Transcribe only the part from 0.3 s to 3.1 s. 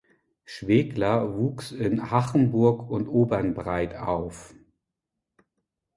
Schwegler wuchs in Hachenburg und